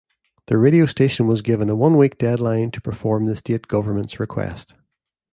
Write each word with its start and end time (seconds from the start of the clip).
The 0.47 0.57
radio 0.57 0.87
station 0.87 1.27
was 1.27 1.43
given 1.43 1.69
a 1.69 1.75
one-week 1.75 2.17
deadline 2.17 2.71
to 2.71 2.81
perform 2.81 3.27
the 3.27 3.35
State 3.35 3.67
Government's 3.67 4.19
request. 4.19 4.73